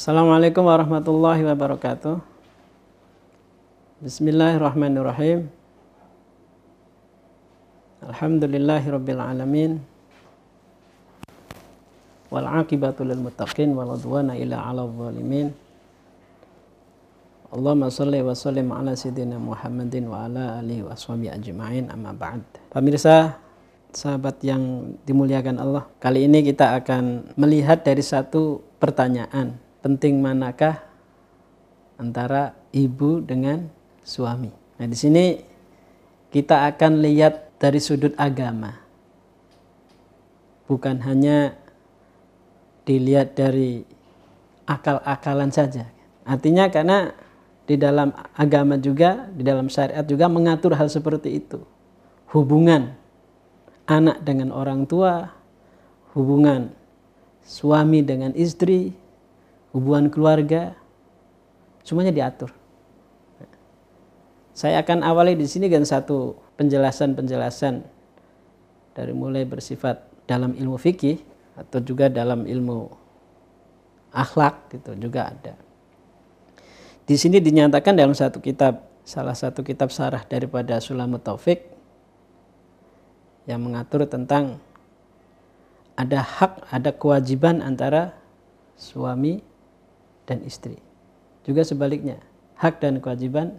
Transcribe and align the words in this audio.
Assalamualaikum 0.00 0.64
warahmatullahi 0.64 1.44
wabarakatuh. 1.44 2.24
Bismillahirrahmanirrahim. 4.00 5.44
Alhamdulillahirabbil 8.08 9.20
alamin. 9.20 9.76
Wal 12.32 12.48
aqibatu 12.48 13.04
lil 13.04 13.20
muttaqin 13.20 13.76
wal 13.76 13.92
udwana 13.92 14.40
ila 14.40 14.72
'alal 14.72 14.88
zalimin. 14.88 15.52
Allahumma 17.52 17.92
salli 17.92 18.24
wa 18.24 18.32
sallim 18.32 18.72
ala 18.72 18.96
sayyidina 18.96 19.36
Muhammadin 19.36 20.08
wa 20.08 20.24
ala 20.24 20.64
alihi 20.64 20.80
wa 20.80 20.96
sahbihi 20.96 21.28
ajma'in 21.28 21.92
amma 21.92 22.16
ba'd. 22.16 22.40
Pemirsa, 22.72 23.36
sahabat 23.92 24.40
yang 24.40 24.96
dimuliakan 25.04 25.60
Allah, 25.60 25.84
kali 26.00 26.24
ini 26.24 26.40
kita 26.40 26.80
akan 26.80 27.36
melihat 27.36 27.84
dari 27.84 28.00
satu 28.00 28.64
pertanyaan, 28.80 29.68
penting 29.80 30.20
manakah 30.20 30.80
antara 32.00 32.56
ibu 32.72 33.20
dengan 33.20 33.68
suami. 34.04 34.52
Nah, 34.80 34.86
di 34.88 34.96
sini 34.96 35.24
kita 36.32 36.68
akan 36.72 37.04
lihat 37.04 37.60
dari 37.60 37.80
sudut 37.82 38.16
agama. 38.16 38.72
Bukan 40.70 41.02
hanya 41.02 41.58
dilihat 42.86 43.34
dari 43.34 43.82
akal-akalan 44.64 45.50
saja. 45.50 45.90
Artinya 46.22 46.70
karena 46.70 47.10
di 47.66 47.74
dalam 47.74 48.14
agama 48.38 48.78
juga, 48.78 49.26
di 49.34 49.42
dalam 49.42 49.66
syariat 49.66 50.06
juga 50.06 50.30
mengatur 50.30 50.78
hal 50.78 50.86
seperti 50.86 51.42
itu. 51.42 51.62
Hubungan 52.30 52.94
anak 53.90 54.22
dengan 54.22 54.54
orang 54.54 54.86
tua, 54.86 55.34
hubungan 56.14 56.70
suami 57.42 58.06
dengan 58.06 58.30
istri, 58.38 58.94
hubungan 59.70 60.10
keluarga, 60.10 60.74
semuanya 61.86 62.14
diatur. 62.14 62.50
Saya 64.50 64.82
akan 64.82 65.06
awali 65.06 65.38
di 65.38 65.46
sini 65.48 65.70
dengan 65.70 65.86
satu 65.88 66.36
penjelasan-penjelasan 66.60 67.80
dari 68.92 69.12
mulai 69.16 69.48
bersifat 69.48 70.04
dalam 70.28 70.52
ilmu 70.52 70.76
fikih 70.76 71.16
atau 71.56 71.80
juga 71.80 72.12
dalam 72.12 72.44
ilmu 72.44 72.90
akhlak 74.12 74.68
gitu 74.74 74.92
juga 74.98 75.32
ada. 75.32 75.54
Di 77.06 77.16
sini 77.18 77.42
dinyatakan 77.42 77.96
dalam 77.96 78.14
satu 78.14 78.38
kitab, 78.38 78.86
salah 79.02 79.34
satu 79.34 79.64
kitab 79.64 79.90
sarah 79.90 80.22
daripada 80.26 80.78
Sulamut 80.78 81.22
Taufik 81.24 81.66
yang 83.48 83.64
mengatur 83.64 84.06
tentang 84.06 84.62
ada 85.98 86.22
hak, 86.22 86.70
ada 86.70 86.90
kewajiban 86.94 87.64
antara 87.64 88.14
suami 88.78 89.49
dan 90.30 90.46
istri. 90.46 90.78
Juga 91.42 91.66
sebaliknya, 91.66 92.22
hak 92.54 92.78
dan 92.78 93.02
kewajiban 93.02 93.58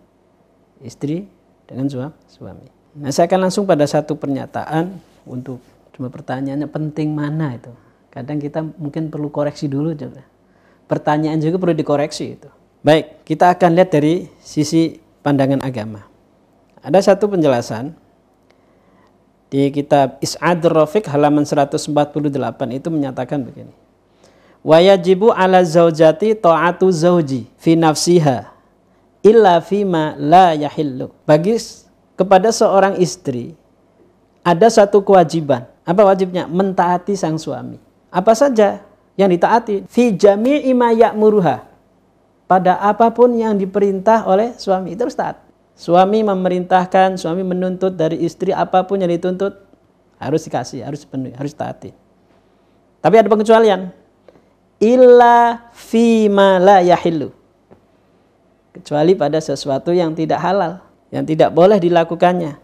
istri 0.80 1.28
dengan 1.68 1.92
suami. 2.32 2.72
Nah, 2.96 3.12
saya 3.12 3.28
akan 3.28 3.52
langsung 3.52 3.68
pada 3.68 3.84
satu 3.84 4.16
pernyataan 4.16 4.96
untuk 5.28 5.60
cuma 5.92 6.08
pertanyaannya 6.08 6.72
penting 6.72 7.12
mana 7.12 7.60
itu. 7.60 7.76
Kadang 8.08 8.40
kita 8.40 8.64
mungkin 8.80 9.12
perlu 9.12 9.28
koreksi 9.28 9.68
dulu 9.68 9.92
juga. 9.92 10.24
Pertanyaan 10.88 11.40
juga 11.40 11.60
perlu 11.60 11.76
dikoreksi 11.76 12.40
itu. 12.40 12.48
Baik, 12.84 13.24
kita 13.28 13.52
akan 13.56 13.80
lihat 13.80 13.92
dari 13.92 14.28
sisi 14.44 15.00
pandangan 15.24 15.64
agama. 15.64 16.04
Ada 16.84 17.14
satu 17.14 17.32
penjelasan 17.32 17.96
di 19.48 19.72
kitab 19.72 20.20
Is'ad 20.20 20.64
Rafiq 20.64 21.08
halaman 21.08 21.48
148 21.48 21.88
itu 22.76 22.88
menyatakan 22.92 23.44
begini. 23.44 23.72
Wayajibu 24.62 25.34
ala 25.34 25.66
zaujati 25.66 26.38
ta'atu 26.38 26.94
zauji 26.94 27.50
fi 27.58 27.74
nafsiha 27.74 28.54
illa 29.26 29.58
fima 29.62 30.14
la 30.22 30.54
yahillu. 30.54 31.10
Bagi 31.26 31.58
kepada 32.14 32.54
seorang 32.54 33.02
istri 33.02 33.58
ada 34.46 34.70
satu 34.70 35.02
kewajiban. 35.02 35.66
Apa 35.82 36.06
wajibnya? 36.06 36.46
Mentaati 36.46 37.18
sang 37.18 37.42
suami. 37.42 37.82
Apa 38.14 38.38
saja 38.38 38.86
yang 39.18 39.34
ditaati? 39.34 39.90
Fi 39.90 40.14
jami'i 40.14 40.70
ma 40.78 40.94
ya'muruha 40.94 41.66
pada 42.46 42.78
apa 42.84 43.08
pun 43.16 43.32
yang 43.32 43.56
diperintah 43.56 44.28
oleh 44.28 44.54
suami 44.60 44.94
itu 44.94 45.08
harus 45.08 45.16
taat. 45.16 45.40
Suami 45.74 46.22
memerintahkan, 46.22 47.18
suami 47.18 47.42
menuntut 47.42 47.96
dari 47.96 48.22
istri 48.22 48.54
apa 48.54 48.86
pun 48.86 49.02
yang 49.02 49.10
dituntut 49.10 49.58
harus 50.22 50.46
dikasih, 50.46 50.86
harus 50.86 51.02
dipenuhi, 51.02 51.34
harus 51.34 51.56
taati. 51.56 51.90
Tapi 53.02 53.16
ada 53.18 53.26
pengecualian. 53.26 54.01
Illa 54.82 55.70
fima 55.72 56.58
la 56.58 56.82
yahillu. 56.82 57.30
Kecuali 58.74 59.14
pada 59.14 59.38
sesuatu 59.38 59.94
yang 59.94 60.18
tidak 60.18 60.42
halal, 60.42 60.82
yang 61.14 61.22
tidak 61.22 61.54
boleh 61.54 61.78
dilakukannya. 61.78 62.58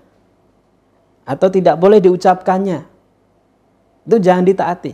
Atau 1.27 1.53
tidak 1.53 1.77
boleh 1.77 2.01
diucapkannya. 2.01 2.81
Itu 4.07 4.17
jangan 4.17 4.47
ditaati. 4.47 4.93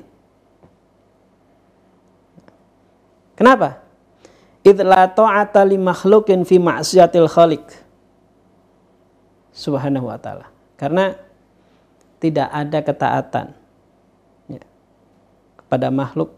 Kenapa? 3.39 3.83
idla 4.63 5.12
ta'ata 5.12 5.62
li 5.67 5.75
makhlukin 5.75 6.47
fi 6.47 6.56
ma'siyatil 6.57 7.28
khaliq 7.28 7.63
subhanahu 9.51 10.07
wa 10.07 10.17
ta'ala 10.17 10.47
karena 10.79 11.19
tidak 12.23 12.47
ada 12.47 12.79
ketaatan 12.79 13.47
ya, 14.47 14.63
kepada 15.59 15.91
makhluk 15.91 16.31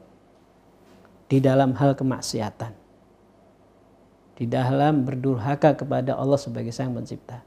di 1.25 1.37
dalam 1.41 1.73
hal 1.77 1.97
kemaksiatan. 1.97 2.73
Di 4.35 4.45
dalam 4.45 5.07
berdurhaka 5.07 5.79
kepada 5.79 6.19
Allah 6.19 6.35
sebagai 6.35 6.75
sang 6.75 6.91
pencipta. 6.91 7.39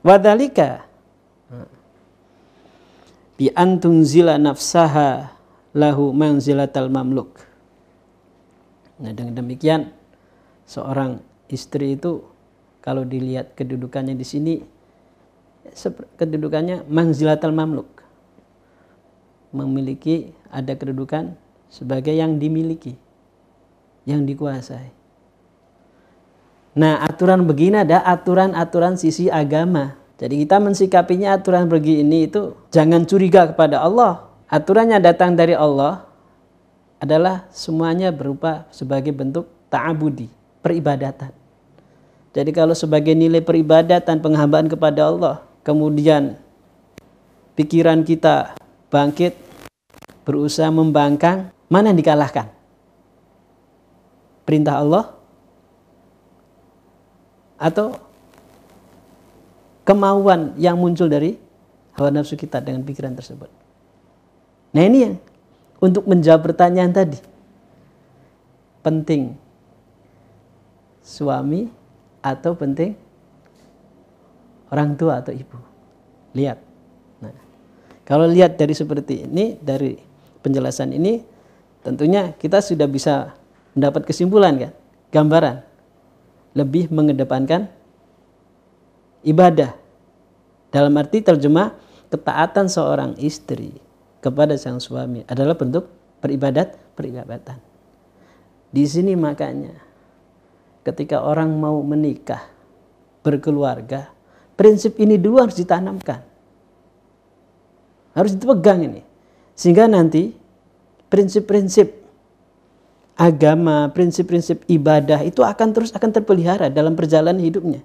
Wadalika 0.00 0.86
bi 3.36 3.52
antunzila 3.52 4.40
nafsaha 4.40 5.36
lahu 5.76 6.16
manzilatal 6.16 6.88
mamluk. 6.88 7.42
Nah 8.96 9.12
dengan 9.12 9.36
demikian 9.36 9.92
seorang 10.64 11.20
istri 11.52 12.00
itu 12.00 12.24
kalau 12.80 13.04
dilihat 13.04 13.52
kedudukannya 13.52 14.16
di 14.16 14.24
sini 14.24 14.54
kedudukannya 16.16 16.86
manzilatul 16.88 17.52
mamluk 17.52 18.05
memiliki 19.50 20.32
ada 20.50 20.74
kedudukan 20.74 21.34
sebagai 21.70 22.14
yang 22.14 22.38
dimiliki 22.38 22.96
yang 24.06 24.22
dikuasai. 24.22 24.94
Nah 26.78 27.02
aturan 27.02 27.44
begini 27.44 27.82
ada 27.82 28.00
aturan-aturan 28.06 28.94
sisi 28.96 29.26
agama. 29.26 29.98
Jadi 30.16 30.46
kita 30.46 30.56
mensikapinya 30.62 31.36
aturan 31.36 31.68
begini 31.68 32.30
itu 32.30 32.56
jangan 32.72 33.04
curiga 33.04 33.52
kepada 33.52 33.82
Allah. 33.82 34.30
Aturannya 34.46 35.02
datang 35.02 35.34
dari 35.34 35.52
Allah 35.52 36.06
adalah 37.02 37.44
semuanya 37.52 38.14
berupa 38.14 38.64
sebagai 38.72 39.12
bentuk 39.12 39.50
ta'abudi, 39.68 40.30
peribadatan. 40.62 41.34
Jadi 42.32 42.50
kalau 42.52 42.76
sebagai 42.76 43.16
nilai 43.16 43.40
peribadatan 43.40 44.20
penghambaan 44.20 44.68
kepada 44.68 45.08
Allah, 45.08 45.34
kemudian 45.64 46.36
pikiran 47.56 48.04
kita 48.04 48.56
bangkit, 48.96 49.36
berusaha 50.24 50.72
membangkang, 50.72 51.52
mana 51.68 51.92
yang 51.92 52.00
dikalahkan? 52.00 52.48
Perintah 54.48 54.80
Allah 54.80 55.12
atau 57.60 58.00
kemauan 59.84 60.56
yang 60.56 60.80
muncul 60.80 61.12
dari 61.12 61.36
hawa 61.96 62.08
nafsu 62.08 62.40
kita 62.40 62.64
dengan 62.64 62.80
pikiran 62.84 63.12
tersebut. 63.12 63.52
Nah 64.72 64.82
ini 64.84 64.98
yang 65.04 65.14
untuk 65.80 66.08
menjawab 66.08 66.52
pertanyaan 66.52 66.92
tadi. 66.92 67.18
Penting 68.80 69.34
suami 71.02 71.66
atau 72.22 72.54
penting 72.54 72.94
orang 74.70 74.94
tua 74.94 75.22
atau 75.22 75.34
ibu. 75.34 75.58
Lihat. 76.34 76.65
Kalau 78.06 78.30
lihat 78.30 78.54
dari 78.54 78.70
seperti 78.70 79.26
ini, 79.26 79.58
dari 79.58 79.98
penjelasan 80.38 80.94
ini, 80.94 81.18
tentunya 81.82 82.30
kita 82.38 82.62
sudah 82.62 82.86
bisa 82.86 83.34
mendapat 83.74 84.06
kesimpulan 84.06 84.54
kan, 84.54 84.72
gambaran. 85.10 85.56
Lebih 86.54 86.88
mengedepankan 86.88 87.66
ibadah. 89.26 89.74
Dalam 90.70 90.94
arti 90.96 91.18
terjemah 91.20 91.74
ketaatan 92.08 92.70
seorang 92.70 93.18
istri 93.18 93.74
kepada 94.22 94.54
sang 94.54 94.78
suami 94.78 95.26
adalah 95.26 95.58
bentuk 95.58 95.90
peribadat 96.22 96.78
peribadatan. 96.94 97.58
Di 98.70 98.86
sini 98.86 99.18
makanya 99.18 99.74
ketika 100.86 101.26
orang 101.26 101.50
mau 101.58 101.82
menikah, 101.82 102.46
berkeluarga, 103.26 104.14
prinsip 104.54 104.94
ini 105.02 105.18
dulu 105.18 105.42
harus 105.42 105.58
ditanamkan. 105.58 106.35
Harus 108.16 108.32
dipegang 108.32 108.80
ini. 108.80 109.04
Sehingga 109.52 109.84
nanti 109.84 110.32
prinsip-prinsip 111.12 111.92
agama, 113.16 113.92
prinsip-prinsip 113.92 114.64
ibadah 114.68 115.20
itu 115.24 115.44
akan 115.44 115.68
terus 115.76 115.92
akan 115.92 116.10
terpelihara 116.12 116.72
dalam 116.72 116.96
perjalanan 116.96 117.40
hidupnya. 117.40 117.84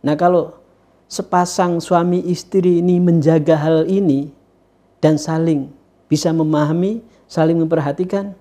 Nah, 0.00 0.14
kalau 0.14 0.56
sepasang 1.10 1.82
suami 1.82 2.22
istri 2.30 2.78
ini 2.78 3.02
menjaga 3.02 3.58
hal 3.58 3.90
ini 3.90 4.30
dan 5.02 5.18
saling 5.18 5.68
bisa 6.06 6.30
memahami, 6.30 7.02
saling 7.26 7.58
memperhatikan, 7.58 8.32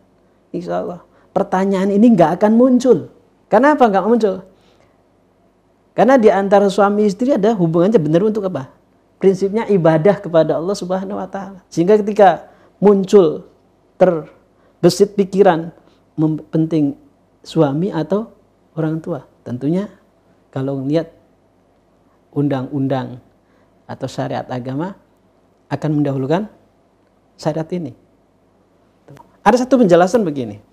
insya 0.53 0.85
Allah 0.85 1.01
pertanyaan 1.33 1.93
ini 1.93 2.13
nggak 2.13 2.41
akan 2.41 2.51
muncul. 2.57 2.97
Kenapa 3.49 3.89
nggak 3.89 4.05
muncul? 4.05 4.35
Karena 5.93 6.15
di 6.15 6.29
antara 6.31 6.69
suami 6.69 7.05
istri 7.05 7.33
ada 7.33 7.53
hubungannya 7.57 7.99
benar 7.99 8.21
untuk 8.23 8.47
apa? 8.47 8.71
Prinsipnya 9.19 9.67
ibadah 9.67 10.23
kepada 10.23 10.55
Allah 10.55 10.75
Subhanahu 10.75 11.19
wa 11.19 11.27
taala. 11.27 11.59
Sehingga 11.67 11.99
ketika 11.99 12.47
muncul 12.79 13.51
terbesit 13.99 15.19
pikiran 15.19 15.75
penting 16.51 16.95
suami 17.43 17.91
atau 17.91 18.31
orang 18.79 19.03
tua, 19.03 19.27
tentunya 19.43 19.91
kalau 20.55 20.79
melihat 20.79 21.11
undang-undang 22.31 23.19
atau 23.89 24.07
syariat 24.07 24.47
agama 24.47 24.95
akan 25.67 25.99
mendahulukan 25.99 26.47
syariat 27.35 27.67
ini. 27.75 27.91
Ada 29.43 29.67
satu 29.67 29.83
penjelasan 29.83 30.23
begini. 30.23 30.63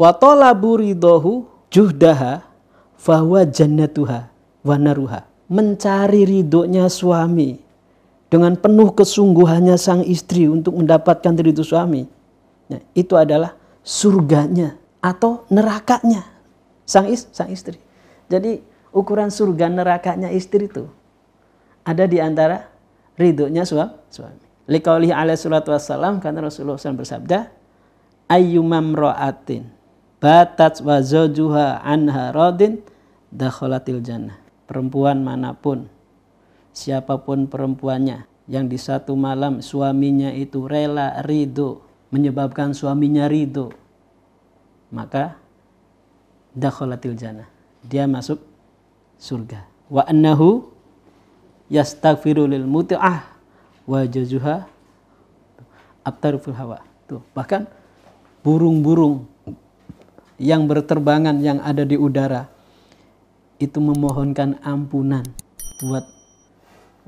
Wa 0.00 0.16
talabu 0.16 0.80
ridahu 0.80 1.44
juhdaha 1.68 2.40
fahuwa 2.96 3.44
jannatuha 3.44 4.32
wa 4.64 4.76
naruha. 4.80 5.28
Mencari 5.52 6.24
ridhonya 6.24 6.88
suami 6.88 7.60
dengan 8.32 8.56
penuh 8.56 8.96
kesungguhannya 8.96 9.76
sang 9.76 10.00
istri 10.08 10.48
untuk 10.48 10.72
mendapatkan 10.80 11.36
ridho 11.36 11.60
suami. 11.60 12.08
Nah, 12.72 12.80
itu 12.96 13.12
adalah 13.12 13.52
surganya 13.84 14.80
atau 15.04 15.44
nerakanya 15.52 16.24
sang, 16.88 17.12
is, 17.12 17.28
sang 17.28 17.52
istri. 17.52 17.76
Jadi 18.32 18.64
ukuran 18.88 19.28
surga 19.28 19.68
nerakanya 19.68 20.32
istri 20.32 20.64
itu 20.64 20.88
ada 21.84 22.08
di 22.08 22.24
antara 22.24 22.72
ridhonya 23.20 23.68
suami. 23.68 24.40
Likaulihi 24.64 25.12
alaihi 25.12 25.36
salatu 25.36 25.68
wassalam 25.74 26.16
karena 26.16 26.48
Rasulullah 26.48 26.80
SAW 26.80 27.04
bersabda, 27.04 27.52
ayyumam 28.32 28.96
ro'atin 28.96 29.68
batat 30.22 30.80
wa 30.80 31.02
anha 31.84 32.32
radin 32.32 32.80
dakhalatil 33.28 34.00
jannah. 34.00 34.40
Perempuan 34.64 35.20
mana 35.20 35.52
pun 35.52 35.90
siapa 36.72 37.20
pun 37.20 37.46
perempuannya 37.46 38.24
yang 38.50 38.66
di 38.66 38.76
satu 38.76 39.14
malam 39.14 39.62
suaminya 39.62 40.34
itu 40.34 40.66
rela 40.66 41.20
ridho 41.22 41.84
menyebabkan 42.10 42.74
suaminya 42.74 43.30
ridho 43.30 43.72
maka 44.92 45.40
dakhalatil 46.52 47.16
jannah. 47.16 47.48
Dia 47.82 48.04
masuk 48.04 48.38
surga. 49.16 49.64
Wa 49.88 50.04
annahu 50.06 50.68
yastaghfiru 51.72 52.46
muti'ah 52.68 53.24
wa 53.88 54.00
jazuha 54.04 54.68
hawa. 56.04 56.78
Tuh 57.08 57.24
bahkan 57.32 57.66
burung-burung 58.44 59.26
yang 60.36 60.68
berterbangan 60.68 61.40
yang 61.40 61.58
ada 61.64 61.82
di 61.82 61.96
udara 61.96 62.46
itu 63.62 63.78
memohonkan 63.78 64.58
ampunan 64.62 65.22
buat 65.82 66.02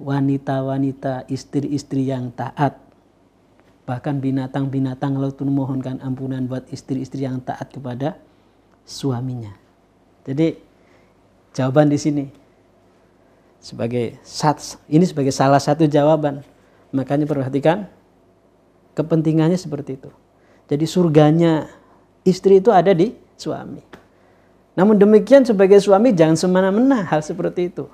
wanita-wanita, 0.00 1.30
istri-istri 1.30 2.10
yang 2.10 2.34
taat. 2.34 2.78
Bahkan 3.84 4.18
binatang-binatang 4.18 5.20
laut 5.20 5.36
pun 5.36 5.52
memohonkan 5.52 6.00
ampunan 6.00 6.48
buat 6.48 6.66
istri-istri 6.72 7.28
yang 7.28 7.38
taat 7.44 7.68
kepada 7.70 8.16
suaminya. 8.88 9.52
Jadi 10.24 10.56
jawaban 11.52 11.92
di 11.92 11.98
sini 12.00 12.24
sebagai 13.60 14.16
sats, 14.24 14.80
ini 14.88 15.04
sebagai 15.04 15.30
salah 15.30 15.60
satu 15.60 15.84
jawaban. 15.84 16.40
Makanya 16.94 17.28
perhatikan 17.28 17.90
kepentingannya 18.96 19.58
seperti 19.60 20.00
itu. 20.00 20.10
Jadi 20.64 20.84
surganya 20.88 21.68
istri 22.24 22.64
itu 22.64 22.72
ada 22.72 22.96
di 22.96 23.12
suami. 23.36 23.84
Namun 24.74 24.96
demikian 24.96 25.44
sebagai 25.44 25.78
suami 25.78 26.16
jangan 26.16 26.40
semena-mena 26.40 27.04
hal 27.04 27.20
seperti 27.20 27.68
itu 27.68 27.84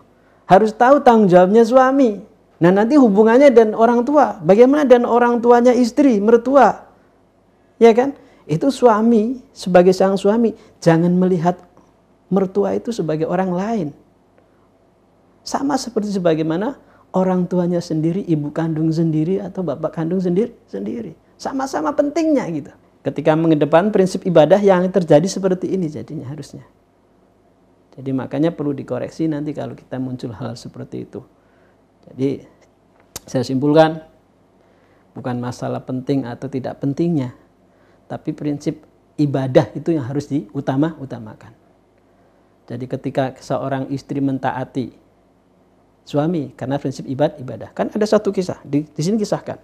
harus 0.51 0.75
tahu 0.75 0.99
tanggung 1.07 1.31
jawabnya 1.31 1.63
suami. 1.63 2.19
Nah 2.59 2.75
nanti 2.75 2.99
hubungannya 2.99 3.55
dan 3.55 3.71
orang 3.73 4.03
tua. 4.03 4.43
Bagaimana 4.43 4.83
dan 4.83 5.07
orang 5.07 5.39
tuanya 5.39 5.71
istri, 5.71 6.19
mertua. 6.19 6.91
Ya 7.79 7.95
kan? 7.95 8.19
Itu 8.51 8.75
suami 8.75 9.39
sebagai 9.55 9.95
sang 9.95 10.19
suami. 10.19 10.59
Jangan 10.83 11.15
melihat 11.15 11.55
mertua 12.29 12.75
itu 12.75 12.91
sebagai 12.91 13.31
orang 13.31 13.55
lain. 13.55 13.89
Sama 15.47 15.79
seperti 15.79 16.11
sebagaimana 16.13 16.77
orang 17.15 17.47
tuanya 17.47 17.79
sendiri, 17.79 18.27
ibu 18.27 18.51
kandung 18.51 18.91
sendiri 18.91 19.39
atau 19.39 19.63
bapak 19.63 19.95
kandung 19.95 20.19
sendiri, 20.19 20.51
sendiri. 20.67 21.15
Sama-sama 21.39 21.95
pentingnya 21.95 22.45
gitu. 22.51 22.75
Ketika 23.01 23.33
mengedepan 23.33 23.89
prinsip 23.89 24.29
ibadah 24.29 24.61
yang 24.61 24.85
terjadi 24.93 25.25
seperti 25.25 25.73
ini 25.73 25.89
jadinya 25.89 26.29
harusnya. 26.29 26.67
Jadi 28.01 28.17
makanya 28.17 28.49
perlu 28.49 28.73
dikoreksi 28.73 29.29
nanti 29.29 29.53
kalau 29.53 29.77
kita 29.77 30.01
muncul 30.01 30.33
hal 30.33 30.57
seperti 30.57 31.05
itu. 31.05 31.21
Jadi 32.09 32.41
saya 33.29 33.45
simpulkan 33.45 34.01
bukan 35.13 35.37
masalah 35.37 35.85
penting 35.85 36.25
atau 36.25 36.49
tidak 36.49 36.81
pentingnya, 36.81 37.37
tapi 38.09 38.33
prinsip 38.33 38.89
ibadah 39.21 39.69
itu 39.77 39.93
yang 39.93 40.09
harus 40.09 40.33
diutama 40.33 40.97
utamakan. 40.97 41.53
Jadi 42.73 42.89
ketika 42.89 43.37
seorang 43.37 43.93
istri 43.93 44.25
mentaati 44.25 44.97
suami 46.09 46.57
karena 46.57 46.81
prinsip 46.81 47.05
ibad 47.05 47.37
ibadah, 47.37 47.69
kan 47.77 47.93
ada 47.93 48.09
satu 48.09 48.33
kisah 48.33 48.65
di, 48.65 48.89
di 48.89 49.03
sini 49.05 49.21
kisahkan. 49.21 49.61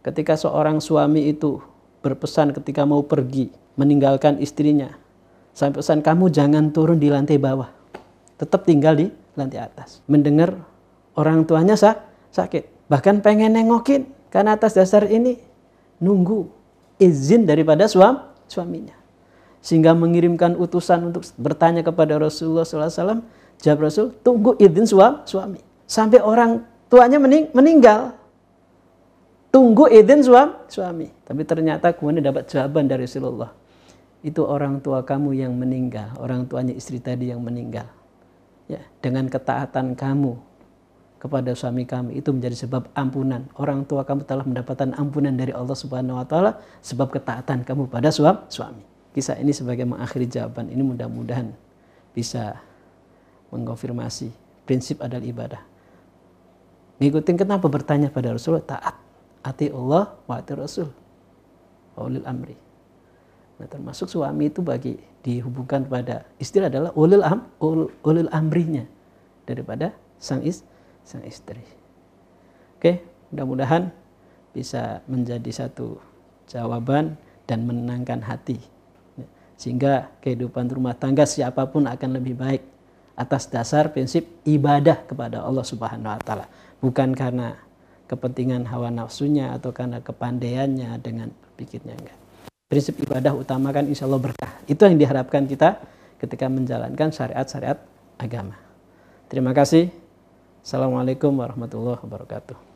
Ketika 0.00 0.32
seorang 0.32 0.80
suami 0.80 1.28
itu 1.28 1.60
berpesan 2.00 2.56
ketika 2.56 2.88
mau 2.88 3.04
pergi 3.04 3.52
meninggalkan 3.76 4.40
istrinya 4.40 4.96
Sampai 5.58 5.82
pesan 5.82 6.06
kamu 6.06 6.30
jangan 6.30 6.70
turun 6.70 7.02
di 7.02 7.10
lantai 7.10 7.34
bawah. 7.34 7.66
Tetap 8.38 8.62
tinggal 8.62 8.94
di 8.94 9.10
lantai 9.34 9.58
atas. 9.58 10.06
Mendengar 10.06 10.54
orang 11.18 11.42
tuanya 11.50 11.74
sak 11.74 11.98
sakit. 12.30 12.86
Bahkan 12.86 13.26
pengen 13.26 13.58
nengokin. 13.58 14.06
Karena 14.30 14.54
atas 14.54 14.78
dasar 14.78 15.10
ini 15.10 15.34
nunggu 15.98 16.46
izin 17.02 17.42
daripada 17.42 17.90
suam, 17.90 18.22
suaminya. 18.46 18.94
Sehingga 19.58 19.98
mengirimkan 19.98 20.54
utusan 20.54 21.10
untuk 21.10 21.26
bertanya 21.34 21.82
kepada 21.82 22.22
Rasulullah 22.22 22.62
SAW. 22.62 23.26
Jawab 23.58 23.90
Rasul, 23.90 24.14
tunggu 24.22 24.54
izin 24.62 24.86
suam, 24.86 25.26
suami. 25.26 25.58
Sampai 25.90 26.22
orang 26.22 26.62
tuanya 26.86 27.18
mening 27.18 27.50
meninggal. 27.50 28.14
Tunggu 29.50 29.90
izin 29.90 30.22
suam, 30.22 30.54
suami. 30.70 31.10
Tapi 31.26 31.42
ternyata 31.42 31.90
kemudian 31.90 32.22
dapat 32.22 32.46
jawaban 32.46 32.86
dari 32.86 33.10
Rasulullah 33.10 33.50
itu 34.22 34.42
orang 34.42 34.82
tua 34.82 35.06
kamu 35.06 35.38
yang 35.38 35.54
meninggal, 35.54 36.10
orang 36.18 36.46
tuanya 36.50 36.74
istri 36.74 36.98
tadi 36.98 37.30
yang 37.30 37.38
meninggal. 37.38 37.86
Ya, 38.68 38.84
dengan 39.00 39.30
ketaatan 39.30 39.96
kamu 39.96 40.36
kepada 41.18 41.50
suami 41.54 41.82
kamu 41.82 42.14
itu 42.14 42.30
menjadi 42.30 42.66
sebab 42.66 42.90
ampunan. 42.94 43.46
Orang 43.58 43.86
tua 43.86 44.06
kamu 44.06 44.22
telah 44.26 44.44
mendapatkan 44.46 44.94
ampunan 44.94 45.34
dari 45.34 45.50
Allah 45.50 45.74
Subhanahu 45.74 46.18
wa 46.18 46.26
taala 46.26 46.62
sebab 46.82 47.10
ketaatan 47.14 47.66
kamu 47.66 47.90
pada 47.90 48.10
suami. 48.12 48.82
Kisah 49.14 49.40
ini 49.40 49.50
sebagai 49.50 49.82
mengakhiri 49.88 50.30
jawaban 50.30 50.70
ini 50.70 50.82
mudah-mudahan 50.84 51.50
bisa 52.12 52.60
mengkonfirmasi 53.50 54.30
prinsip 54.68 55.00
adalah 55.00 55.24
ibadah. 55.24 55.62
Ngikutin 56.98 57.36
kenapa 57.38 57.66
bertanya 57.70 58.10
pada 58.10 58.34
Rasulullah 58.34 58.66
taat. 58.66 58.96
Ati 59.42 59.70
Allah 59.70 60.18
wa 60.26 60.34
ati 60.34 60.52
Rasul. 60.52 60.90
Ulil 61.98 62.26
amri. 62.26 62.67
Nah, 63.58 63.66
termasuk 63.66 64.06
suami 64.06 64.54
itu 64.54 64.62
bagi 64.62 64.94
dihubungkan 65.26 65.82
pada 65.90 66.22
istri 66.38 66.62
adalah 66.62 66.94
ulil 66.94 67.26
am 67.26 67.50
ul, 67.58 67.90
ulil 68.06 68.30
amrinya 68.30 68.86
daripada 69.50 69.90
sang 70.22 70.46
is 70.46 70.62
sang 71.02 71.26
istri. 71.26 71.60
Oke, 72.78 73.02
mudah-mudahan 73.34 73.90
bisa 74.54 75.02
menjadi 75.10 75.50
satu 75.50 75.98
jawaban 76.46 77.18
dan 77.50 77.66
menenangkan 77.66 78.22
hati. 78.22 78.62
Sehingga 79.58 80.14
kehidupan 80.22 80.70
rumah 80.70 80.94
tangga 80.94 81.26
siapa 81.26 81.66
pun 81.66 81.90
akan 81.90 82.10
lebih 82.14 82.38
baik 82.38 82.62
atas 83.18 83.50
dasar 83.50 83.90
prinsip 83.90 84.22
ibadah 84.46 85.02
kepada 85.02 85.42
Allah 85.42 85.66
Subhanahu 85.66 86.14
wa 86.14 86.22
taala, 86.22 86.46
bukan 86.78 87.10
karena 87.10 87.58
kepentingan 88.06 88.70
hawa 88.70 88.94
nafsunya 88.94 89.50
atau 89.50 89.74
karena 89.74 89.98
kepandaiannya 89.98 90.94
dengan 91.02 91.34
berpikirnya 91.34 91.98
enggak 91.98 92.27
prinsip 92.68 93.00
ibadah 93.00 93.32
utamakan 93.32 93.88
insya 93.88 94.04
Allah 94.04 94.20
berkah. 94.20 94.60
Itu 94.68 94.84
yang 94.84 95.00
diharapkan 95.00 95.48
kita 95.48 95.80
ketika 96.20 96.52
menjalankan 96.52 97.08
syariat-syariat 97.08 97.80
agama. 98.20 98.60
Terima 99.32 99.56
kasih. 99.56 99.88
Assalamualaikum 100.60 101.32
warahmatullahi 101.32 101.96
wabarakatuh. 102.04 102.67